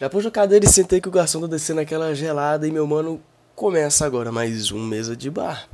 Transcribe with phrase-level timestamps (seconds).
[0.00, 2.86] Já pus a cadeira e sentei que o garçom tá descendo aquela gelada e meu
[2.86, 3.20] mano
[3.56, 5.68] começa agora mais um mesa de bar.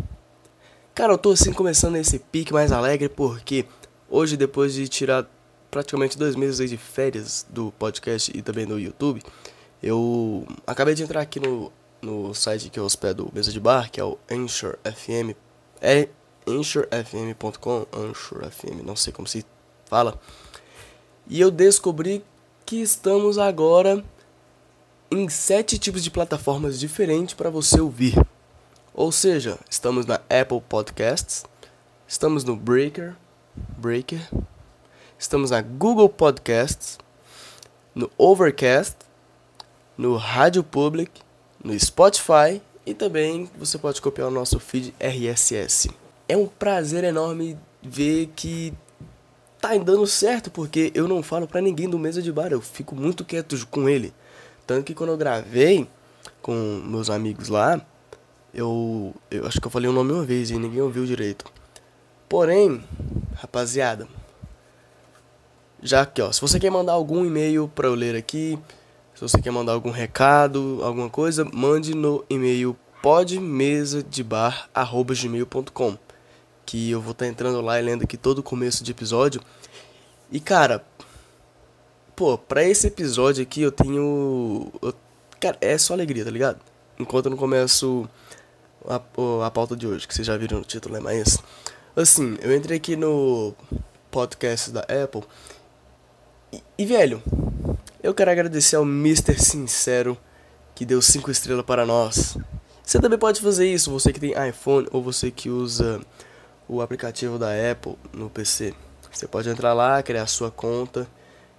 [0.95, 3.67] Cara, eu tô assim começando esse pique mais alegre porque
[4.09, 5.29] hoje, depois de tirar
[5.71, 9.23] praticamente dois meses de férias do podcast e também do YouTube,
[9.83, 11.71] eu acabei de entrar aqui no,
[12.01, 15.37] no site que eu hospedo Mesa de Bar, que é o Anchor FM.
[15.83, 16.09] É
[16.49, 18.51] anchorfm.com, Anchor
[18.83, 19.45] não sei como se
[19.85, 20.19] fala.
[21.29, 22.25] E eu descobri
[22.65, 24.03] que estamos agora
[25.11, 28.15] em sete tipos de plataformas diferentes para você ouvir.
[28.93, 31.45] Ou seja, estamos na Apple Podcasts,
[32.07, 33.15] estamos no Breaker,
[33.79, 34.21] Breaker,
[35.19, 36.99] estamos na Google Podcasts,
[37.95, 38.97] no Overcast,
[39.97, 41.21] no Rádio Public,
[41.63, 45.91] no Spotify e também você pode copiar o nosso feed RSS.
[46.29, 48.73] É um prazer enorme ver que
[49.61, 52.95] tá dando certo, porque eu não falo para ninguém do mesa de bar, eu fico
[52.95, 54.13] muito quieto com ele.
[54.67, 55.87] Tanto que quando eu gravei
[56.41, 56.55] com
[56.85, 57.81] meus amigos lá,
[58.53, 61.45] eu, eu acho que eu falei o nome uma vez e ninguém ouviu direito.
[62.29, 62.83] Porém,
[63.35, 64.09] rapaziada,
[65.83, 68.59] já que ó, se você quer mandar algum e-mail para eu ler aqui,
[69.15, 75.99] se você quer mandar algum recado, alguma coisa, mande no e-mail podmesadebar@gmail.com,
[76.65, 79.43] que eu vou estar tá entrando lá e lendo aqui todo o começo de episódio.
[80.33, 80.83] E cara,
[82.15, 84.71] pô, pra esse episódio aqui eu tenho.
[84.81, 84.95] Eu,
[85.41, 86.61] cara, é só alegria, tá ligado?
[86.99, 88.09] Enquanto eu não começo
[88.87, 89.01] a,
[89.47, 91.01] a pauta de hoje, que vocês já viram no título, né?
[91.01, 91.39] Mas,
[91.97, 93.55] assim, eu entrei aqui no
[94.11, 95.23] podcast da Apple.
[96.53, 97.23] E, e velho,
[98.03, 99.39] eu quero agradecer ao Mr.
[99.41, 100.17] Sincero
[100.75, 102.37] que deu 5 estrelas para nós.
[102.83, 106.01] Você também pode fazer isso, você que tem iPhone ou você que usa
[106.69, 108.75] o aplicativo da Apple no PC.
[109.11, 111.07] Você pode entrar lá, criar sua conta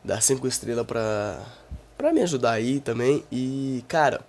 [0.06, 1.44] dar cinco estrelas pra,
[1.98, 3.24] pra me ajudar aí também.
[3.32, 4.22] E, cara,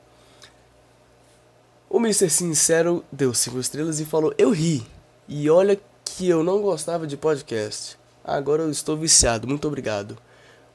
[1.88, 2.30] o Mr.
[2.30, 4.84] Sincero deu cinco estrelas e falou: Eu ri.
[5.28, 7.98] E olha que eu não gostava de podcast.
[8.24, 9.46] Agora eu estou viciado.
[9.46, 10.16] Muito obrigado.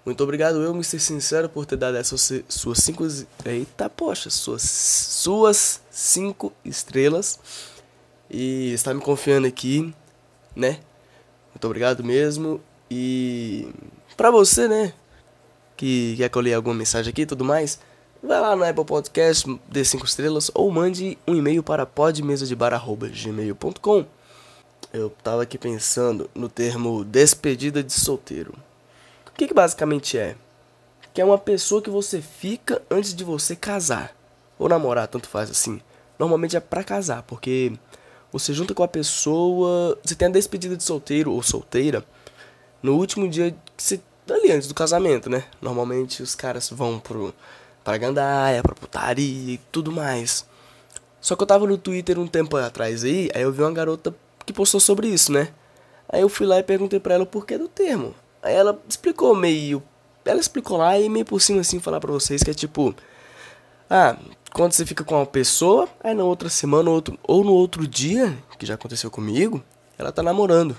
[0.06, 1.00] Muito obrigado eu, Mr.
[1.00, 3.06] Sincero, por ter dado essas suas cinco...
[3.46, 7.40] Eita, poxa, suas, suas cinco estrelas.
[8.30, 9.94] E está me confiando aqui,
[10.56, 10.80] né?
[11.54, 12.60] Muito obrigado mesmo.
[12.94, 13.70] E
[14.22, 14.94] Pra você, né?
[15.76, 17.80] Que quer que alguma mensagem aqui e tudo mais,
[18.22, 24.06] vai lá no Apple Podcast, dê 5 estrelas ou mande um e-mail para podmesadebar.gmail.com.
[24.94, 28.54] Eu tava aqui pensando no termo despedida de solteiro.
[29.26, 30.36] O que, que basicamente é?
[31.14, 34.16] Que é uma pessoa que você fica antes de você casar.
[34.60, 35.82] Ou namorar, tanto faz assim.
[36.20, 37.74] Normalmente é pra casar, porque
[38.32, 39.98] você junta com a pessoa.
[40.04, 42.06] Você tem a despedida de solteiro ou solteira
[42.82, 44.00] no último dia que você
[44.30, 45.44] ali antes do casamento, né?
[45.62, 47.34] Normalmente os caras vão pro
[47.84, 50.46] pra gandaia, pra putaria e tudo mais.
[51.20, 54.14] Só que eu tava no Twitter um tempo atrás aí, aí eu vi uma garota
[54.46, 55.50] que postou sobre isso, né?
[56.08, 58.14] Aí eu fui lá e perguntei pra ela o porquê do termo.
[58.42, 59.82] Aí ela explicou meio.
[60.26, 62.94] Ela explicou lá e meio por cima assim falar pra vocês que é tipo.
[63.90, 64.18] Ah,
[64.54, 67.88] quando você fica com uma pessoa, aí na outra semana ou, outro, ou no outro
[67.88, 69.64] dia, que já aconteceu comigo,
[69.98, 70.78] ela tá namorando.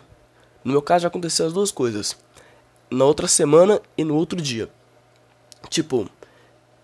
[0.64, 2.16] No meu caso já aconteceu as duas coisas
[2.90, 4.68] na outra semana e no outro dia.
[5.68, 6.08] Tipo,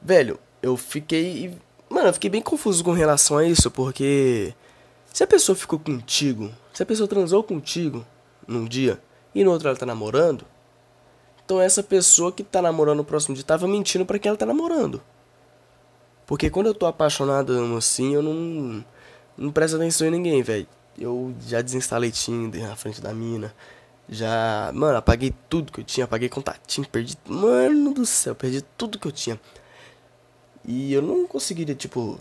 [0.00, 1.56] velho, eu fiquei.
[1.88, 4.54] Mano, eu fiquei bem confuso com relação a isso, porque.
[5.12, 8.04] Se a pessoa ficou contigo, se a pessoa transou contigo
[8.46, 9.00] num dia
[9.34, 10.44] e no outro ela tá namorando,
[11.44, 14.46] então essa pessoa que tá namorando no próximo dia tava mentindo para quem ela tá
[14.46, 15.02] namorando.
[16.26, 18.84] Porque quando eu tô apaixonado assim, eu não.
[19.36, 20.66] Não presto atenção em ninguém, velho.
[20.98, 23.54] Eu já desinstalei Tinder na frente da mina.
[24.08, 27.16] Já, mano, apaguei tudo que eu tinha, apaguei contatinho, perdi.
[27.26, 29.38] Mano do céu, perdi tudo que eu tinha.
[30.64, 32.18] E eu não conseguiria, tipo,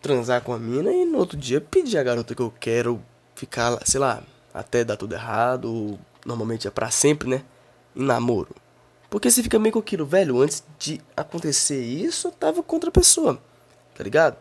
[0.00, 3.02] transar com a mina e no outro dia pedir a garota que eu quero
[3.34, 4.22] ficar, sei lá,
[4.52, 7.42] até dar tudo errado, ou normalmente é pra sempre, né?
[7.96, 8.54] Em namoro.
[9.10, 12.90] Porque você fica meio com aquilo, velho, antes de acontecer isso, eu tava com outra
[12.90, 13.40] pessoa,
[13.94, 14.36] tá ligado?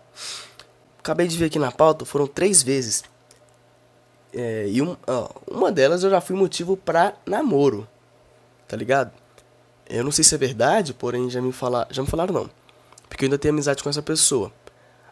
[0.99, 3.03] Acabei de ver aqui na pauta, foram três vezes
[4.33, 7.87] é, e um, ó, uma delas eu já fui motivo pra namoro.
[8.67, 9.11] Tá ligado?
[9.87, 12.49] Eu não sei se é verdade, porém já me, fala, já me falaram não.
[13.07, 14.51] Porque eu ainda tenho amizade com essa pessoa.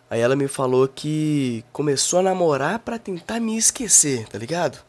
[0.09, 4.83] Aí ela me falou que começou a namorar para tentar me esquecer, tá ligado?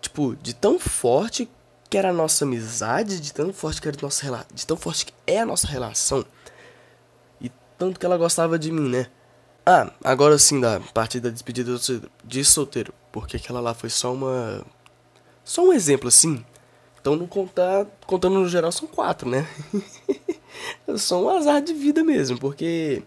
[0.00, 1.48] Tipo, de tão forte
[1.88, 5.12] que era a nossa amizade, de tão forte que era nossa de tão forte que
[5.26, 6.24] é a nossa relação.
[7.40, 9.06] E tanto que ela gostava de mim, né?
[9.64, 11.76] Ah, agora sim da parte da despedida
[12.24, 12.92] de solteiro.
[13.12, 14.64] Porque aquela lá foi só uma.
[15.44, 16.44] Só um exemplo assim.
[17.00, 17.86] Então não contar.
[18.06, 19.46] Contando no geral são quatro, né?
[20.96, 23.02] só um azar de vida mesmo, porque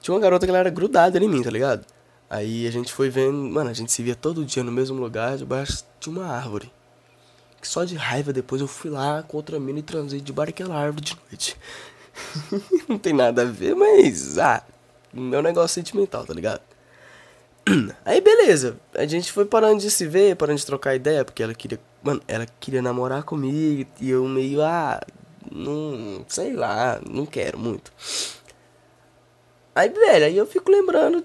[0.00, 1.84] tinha uma garota que ela era grudada em mim, tá ligado?
[2.30, 5.36] Aí a gente foi vendo, mano, a gente se via todo dia no mesmo lugar,
[5.38, 6.70] debaixo de uma árvore.
[7.60, 10.76] Que só de raiva depois eu fui lá com outra mina e transei debaixo daquela
[10.76, 11.56] árvore de noite.
[12.88, 14.62] Não tem nada a ver, mas, ah,
[15.12, 16.60] meu negócio sentimental, tá ligado?
[18.04, 21.54] Aí beleza, a gente foi parando de se ver, parando de trocar ideia, porque ela
[21.54, 25.00] queria, mano, ela queria namorar comigo e eu meio, ah,
[25.50, 27.92] não, sei lá, não quero muito.
[29.74, 31.24] Aí, velho, aí eu fico lembrando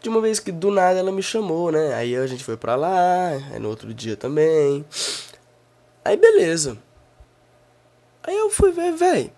[0.00, 1.94] de uma vez que do nada ela me chamou, né?
[1.94, 4.84] Aí a gente foi pra lá, aí no outro dia também.
[6.04, 6.78] Aí beleza.
[8.22, 9.32] Aí eu fui ver, velho.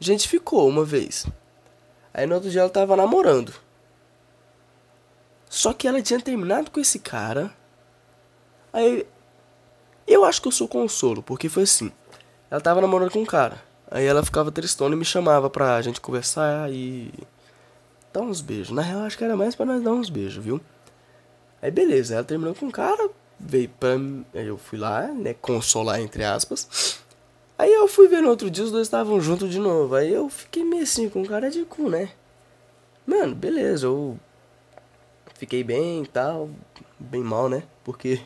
[0.00, 1.26] A gente ficou uma vez.
[2.16, 3.52] Aí no outro dia ela tava namorando.
[5.50, 7.52] Só que ela tinha terminado com esse cara.
[8.72, 9.06] Aí
[10.06, 11.92] eu acho que eu sou consolo, porque foi assim.
[12.50, 13.62] Ela tava namorando com um cara.
[13.90, 17.12] Aí ela ficava tristona e me chamava pra gente conversar e
[18.14, 18.70] dar uns beijos.
[18.70, 20.58] Na real, acho que era mais pra nós dar uns beijos, viu?
[21.60, 23.90] Aí beleza, ela terminou com um cara, veio pra.
[24.32, 25.34] Aí eu fui lá, né?
[25.34, 26.98] Consolar, entre aspas.
[27.58, 29.94] Aí eu fui ver no outro dia, os dois estavam juntos de novo.
[29.94, 32.10] Aí eu fiquei meio assim, com cara de cu, né?
[33.06, 34.18] Mano, beleza, eu
[35.34, 36.50] fiquei bem e tal.
[36.98, 37.62] Bem mal, né?
[37.84, 38.20] Porque.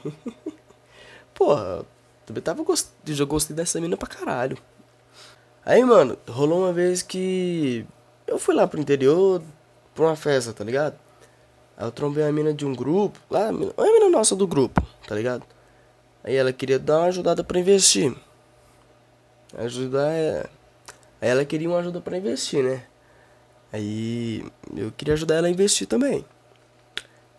[1.35, 1.85] Porra,
[2.27, 2.88] também tava gost...
[3.06, 4.59] eu gostei dessa mina pra caralho.
[5.65, 7.87] Aí, mano, rolou uma vez que
[8.26, 9.43] eu fui lá pro interior
[9.94, 10.97] pra uma festa, tá ligado?
[11.76, 15.15] Aí eu trombei a mina de um grupo, lá, a mina nossa do grupo, tá
[15.15, 15.44] ligado?
[16.23, 18.15] Aí ela queria dar uma ajudada pra investir.
[19.58, 20.47] Ajudar é.
[21.20, 22.85] Ela queria uma ajuda pra investir, né?
[23.73, 24.44] Aí
[24.76, 26.25] eu queria ajudar ela a investir também.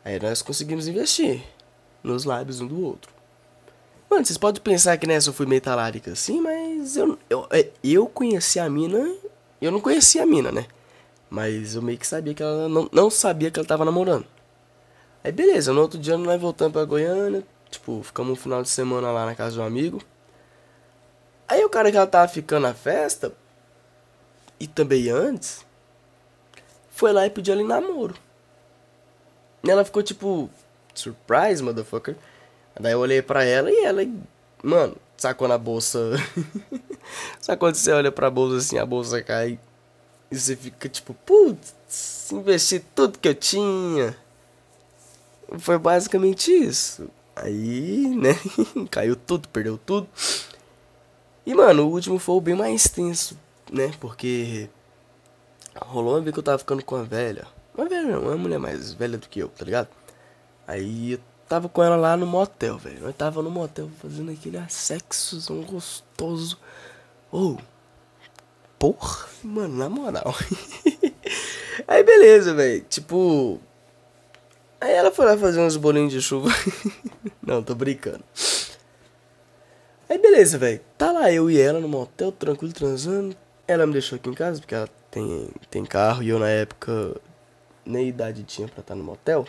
[0.04, 1.44] Aí nós conseguimos investir
[2.04, 3.12] nos lábios um do outro.
[4.10, 7.70] Mano, vocês podem pensar que nessa eu fui meio talarica assim, mas eu, eu, é,
[7.84, 9.16] eu conheci a mina.
[9.62, 10.66] Eu não conhecia a mina, né?
[11.30, 14.26] Mas eu meio que sabia que ela não, não sabia que ela tava namorando.
[15.24, 17.44] Aí beleza, no outro dia nós voltamos pra Goiânia.
[17.70, 20.02] Tipo, ficamos um final de semana lá na casa de um amigo.
[21.52, 23.34] Aí o cara que ela tava ficando na festa,
[24.58, 25.66] e também antes,
[26.90, 28.16] foi lá e pediu ela em namoro.
[29.62, 30.50] E ela ficou tipo,
[30.96, 32.16] surprise, motherfucker.
[32.80, 34.02] Daí eu olhei pra ela e ela,
[34.64, 36.12] mano, sacou na bolsa.
[37.42, 39.60] Sabe quando você olha pra bolsa assim, a bolsa cai
[40.32, 44.16] e você fica tipo, putz, investi tudo que eu tinha.
[45.60, 47.10] Foi basicamente isso.
[47.36, 48.38] Aí, né,
[48.90, 50.08] caiu tudo, perdeu tudo.
[51.52, 53.38] E, mano, o último foi o bem mais tenso,
[53.70, 54.70] né, porque
[55.76, 57.46] rolou uma vez que eu tava ficando com uma velha.
[57.76, 59.90] Uma velha não, uma mulher mais velha do que eu, tá ligado?
[60.66, 61.20] Aí
[61.50, 63.00] tava com ela lá no motel, velho.
[63.04, 66.58] Eu tava no motel fazendo aquele sexo gostoso.
[67.30, 67.56] Ou.
[67.56, 67.62] Oh,
[68.80, 70.34] porra, mano, na moral.
[71.86, 72.86] aí beleza, velho.
[72.90, 73.60] Tipo.
[74.80, 76.48] Aí ela foi lá fazer uns bolinhos de chuva.
[77.44, 78.24] Não, tô brincando.
[80.32, 80.80] Beleza, velho.
[80.98, 83.36] Tá lá eu e ela no motel, tranquilo, transando.
[83.68, 87.20] Ela me deixou aqui em casa, porque ela tem, tem carro e eu na época
[87.86, 89.46] nem idade tinha pra estar no motel.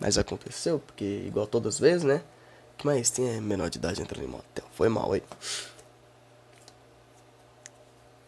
[0.00, 2.22] Mas aconteceu, porque igual todas as vezes, né?
[2.84, 4.64] Mas tem menor de idade entrando em motel.
[4.74, 5.24] Foi mal aí.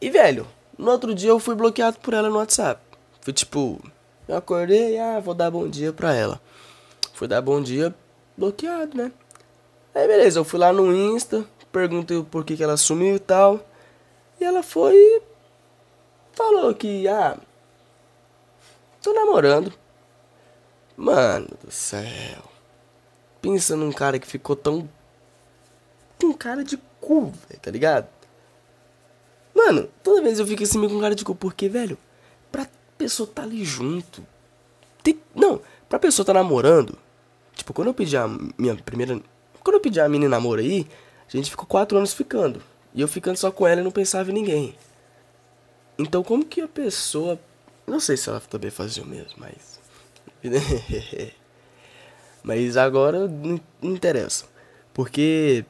[0.00, 2.82] E velho, no outro dia eu fui bloqueado por ela no WhatsApp.
[3.20, 3.81] Fui tipo,
[4.27, 6.41] eu acordei, ah, vou dar bom dia pra ela.
[7.15, 7.94] Fui dar bom dia,
[8.37, 9.13] bloqueado, né?
[9.94, 13.61] Aí beleza, eu fui lá no Insta, perguntei por que, que ela sumiu e tal.
[14.41, 15.22] E ela foi e
[16.32, 17.39] falou que, ah,
[19.03, 19.72] tô namorando.
[20.96, 22.43] Mano do céu.
[23.41, 24.89] Pensa num cara que ficou tão.
[26.20, 28.08] com cara de cu, véio, tá ligado?
[29.55, 31.99] Mano, toda vez eu fico assim meio com cara de cu, porque, velho,
[32.51, 34.25] pra pessoa tá ali junto.
[35.03, 36.96] Tem, não, pra pessoa tá namorando.
[37.55, 39.20] Tipo, quando eu pedi a minha primeira.
[39.63, 40.87] Quando eu pedi a menina namoro aí,
[41.27, 42.63] a gente ficou quatro anos ficando.
[42.95, 44.77] E eu ficando só com ela e não pensava em ninguém.
[45.99, 47.39] Então, como que a pessoa.
[47.87, 49.81] Não sei se ela também fazia o mesmo, mas.
[52.43, 54.47] Mas agora não interessa.
[54.93, 55.65] Porque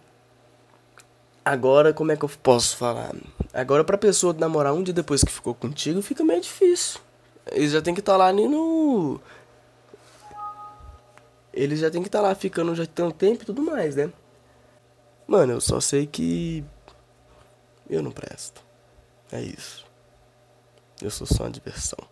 [1.45, 3.15] agora como é que eu posso falar?
[3.53, 7.01] Agora pra pessoa namorar um dia depois que ficou contigo fica meio difícil.
[7.51, 9.21] Eles já tem que estar tá lá ali no.
[11.53, 13.97] Eles já tem que estar tá lá ficando já tem um tempo e tudo mais,
[13.97, 14.13] né?
[15.27, 16.65] Mano, eu só sei que.
[17.89, 18.65] Eu não presto.
[19.31, 19.85] É isso.
[21.01, 22.12] Eu sou só uma diversão.